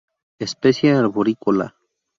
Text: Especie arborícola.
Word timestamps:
Especie 0.47 0.87
arborícola. 0.93 1.67